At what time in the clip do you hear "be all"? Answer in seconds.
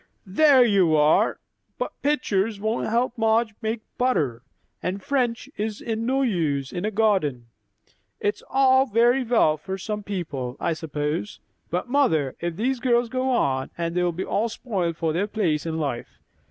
14.11-14.49